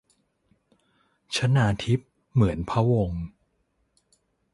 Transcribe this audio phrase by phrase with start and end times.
[1.35, 1.99] ชนาธิป
[2.33, 3.23] เหมือนพะวงศ์